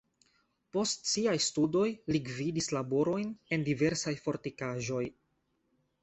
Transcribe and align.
Post 0.75 1.03
siaj 1.09 1.33
studoj 1.47 1.83
li 2.15 2.21
gvidis 2.29 2.69
laborojn 2.77 3.27
en 3.57 3.65
diversaj 3.67 4.15
fortikaĵoj. 4.23 5.03